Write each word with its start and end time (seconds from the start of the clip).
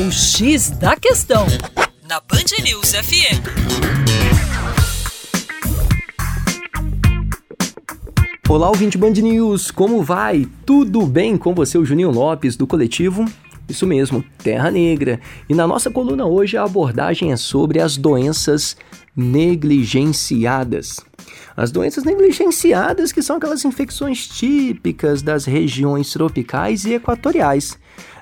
O 0.00 0.12
X 0.12 0.70
da 0.70 0.94
Questão, 0.94 1.44
na 2.08 2.20
Band 2.20 2.62
News 2.62 2.92
FM. 2.92 3.42
Olá, 8.48 8.68
ouvinte 8.68 8.96
Band 8.96 9.10
News, 9.10 9.72
como 9.72 10.00
vai? 10.00 10.46
Tudo 10.64 11.04
bem 11.04 11.36
com 11.36 11.52
você, 11.52 11.76
o 11.76 11.84
Juninho 11.84 12.12
Lopes, 12.12 12.54
do 12.54 12.64
coletivo? 12.64 13.24
Isso 13.68 13.88
mesmo, 13.88 14.24
Terra 14.38 14.70
Negra. 14.70 15.18
E 15.48 15.54
na 15.54 15.66
nossa 15.66 15.90
coluna 15.90 16.26
hoje 16.26 16.56
a 16.56 16.62
abordagem 16.62 17.32
é 17.32 17.36
sobre 17.36 17.80
as 17.80 17.96
doenças 17.96 18.76
negligenciadas. 19.16 21.07
As 21.56 21.70
doenças 21.70 22.04
negligenciadas, 22.04 23.12
que 23.12 23.22
são 23.22 23.36
aquelas 23.36 23.64
infecções 23.64 24.26
típicas 24.26 25.22
das 25.22 25.44
regiões 25.44 26.12
tropicais 26.12 26.84
e 26.84 26.94
equatoriais, 26.94 27.78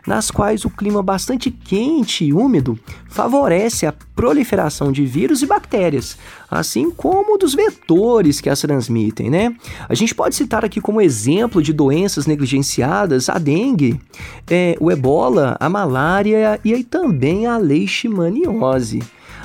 nas 0.07 0.31
quais 0.31 0.65
o 0.65 0.71
clima 0.71 1.03
bastante 1.03 1.51
quente 1.51 2.25
e 2.25 2.33
úmido 2.33 2.79
favorece 3.09 3.87
a 3.87 3.95
proliferação 4.15 4.93
de 4.93 5.05
vírus 5.05 5.43
e 5.43 5.47
bactérias, 5.47 6.17
assim 6.51 6.91
como 6.91 7.37
dos 7.37 7.55
vetores 7.55 8.41
que 8.41 8.49
as 8.49 8.61
transmitem, 8.61 9.29
né? 9.29 9.55
A 9.89 9.95
gente 9.95 10.15
pode 10.15 10.35
citar 10.35 10.65
aqui 10.65 10.81
como 10.81 11.01
exemplo 11.01 11.63
de 11.63 11.73
doenças 11.73 12.27
negligenciadas 12.27 13.29
a 13.29 13.39
dengue, 13.39 14.01
é, 14.49 14.77
o 14.81 14.91
ebola, 14.91 15.57
a 15.59 15.69
malária 15.69 16.61
e 16.65 16.73
aí 16.73 16.85
também 16.85 17.47
a 17.47 17.59
leishmaniose. 17.59 19.03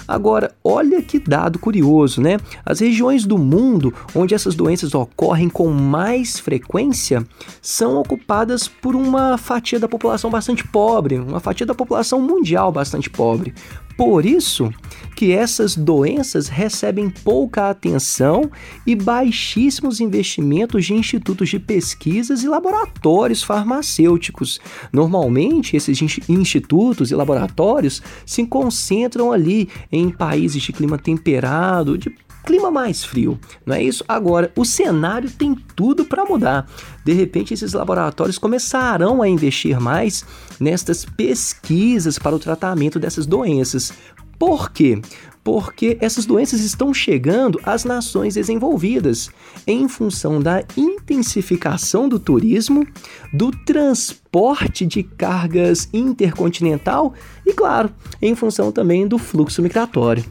Agora, 0.08 0.52
olha 0.64 1.02
que 1.02 1.20
dado 1.20 1.60
curioso, 1.60 2.22
né? 2.22 2.38
As 2.66 2.80
regiões 2.80 3.26
do 3.26 3.38
mundo 3.38 3.94
onde 4.16 4.34
essas 4.34 4.56
doenças 4.56 4.94
ocorrem 4.94 5.50
com 5.50 5.70
mais 5.72 6.40
frequência 6.40 7.26
são 7.62 7.98
ocupadas 7.98 8.68
por 8.68 8.96
uma 8.96 9.38
fatia 9.38 9.80
da 9.80 9.88
população 9.88 10.30
bastante 10.30 10.68
pobre, 10.68 11.20
uma 11.20 11.40
fatia 11.40 11.66
da 11.66 11.76
população 11.76 12.22
mundial 12.22 12.72
bastante 12.72 13.10
pobre. 13.10 13.54
Por 13.98 14.26
isso 14.26 14.72
que 15.22 15.32
essas 15.32 15.76
doenças 15.76 16.48
recebem 16.48 17.08
pouca 17.08 17.70
atenção 17.70 18.50
e 18.88 18.96
baixíssimos 18.96 20.00
investimentos 20.00 20.84
de 20.84 20.96
institutos 20.96 21.48
de 21.48 21.60
pesquisas 21.60 22.42
e 22.42 22.48
laboratórios 22.48 23.44
farmacêuticos. 23.44 24.60
Normalmente, 24.92 25.78
esses 25.78 26.02
institutos 26.28 27.12
e 27.12 27.16
laboratórios 27.16 28.02
se 28.26 28.48
concentram 28.48 29.32
ali 29.32 29.70
em 29.92 30.10
países 30.10 30.64
de 30.64 30.74
clima 30.74 30.98
temperado, 30.98 32.00
de 32.00 32.12
clima 32.44 32.72
mais 32.72 33.04
frio, 33.04 33.40
não 33.64 33.76
é 33.76 33.84
isso? 33.84 34.04
Agora, 34.08 34.52
o 34.58 34.66
cenário 34.66 35.30
tem 35.30 35.54
tudo 35.76 36.04
para 36.04 36.26
mudar. 36.26 36.68
De 37.06 37.14
repente, 37.14 37.54
esses 37.54 37.74
laboratórios 37.74 38.40
começarão 38.40 39.22
a 39.22 39.30
investir 39.30 39.80
mais 39.80 40.26
nestas 40.60 41.06
pesquisas 41.06 42.18
para 42.18 42.36
o 42.36 42.40
tratamento 42.40 42.98
dessas 42.98 43.28
doenças. 43.28 43.94
Por 44.42 44.72
quê? 44.72 45.00
Porque 45.44 45.98
essas 46.02 46.26
doenças 46.26 46.62
estão 46.62 46.92
chegando 46.92 47.62
às 47.64 47.86
nações 47.86 48.34
desenvolvidas 48.34 49.30
em 49.68 49.88
função 49.88 50.40
da 50.40 50.64
intensificação 50.76 52.10
do 52.10 52.20
turismo, 52.20 52.84
do 53.32 53.52
transporte 53.52 54.84
de 54.84 55.04
cargas 55.04 55.88
intercontinental 55.94 57.14
e, 57.46 57.54
claro, 57.54 57.92
em 58.20 58.34
função 58.34 58.72
também 58.72 59.08
do 59.08 59.20
fluxo 59.20 59.62
migratório. 59.62 60.26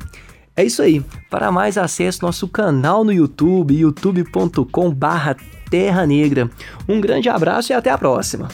É 0.57 0.65
isso 0.65 0.83
aí. 0.83 1.01
Para 1.31 1.53
mais 1.53 1.79
acesse 1.79 2.21
nosso 2.21 2.49
canal 2.49 3.05
no 3.05 3.13
YouTube, 3.13 3.79
youtube.com/terra 3.79 6.05
negra. 6.05 6.51
Um 6.89 7.01
grande 7.01 7.29
abraço 7.29 7.71
e 7.71 7.75
até 7.75 7.91
a 7.91 7.99
próxima. 7.99 8.49